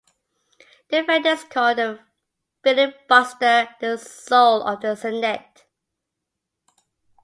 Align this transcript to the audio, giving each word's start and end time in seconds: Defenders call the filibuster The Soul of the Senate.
Defenders 0.89 1.43
call 1.43 1.75
the 1.75 1.99
filibuster 2.63 3.69
The 3.79 3.97
Soul 3.99 4.63
of 4.65 4.81
the 4.81 4.95
Senate. 4.95 5.65